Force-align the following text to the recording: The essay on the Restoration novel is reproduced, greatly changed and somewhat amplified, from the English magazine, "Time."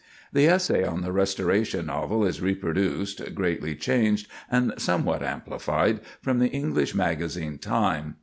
The 0.33 0.47
essay 0.47 0.83
on 0.83 1.03
the 1.03 1.11
Restoration 1.11 1.85
novel 1.85 2.25
is 2.25 2.41
reproduced, 2.41 3.35
greatly 3.35 3.75
changed 3.75 4.27
and 4.49 4.73
somewhat 4.79 5.21
amplified, 5.21 5.99
from 6.23 6.39
the 6.39 6.47
English 6.49 6.95
magazine, 6.95 7.59
"Time." 7.59 8.15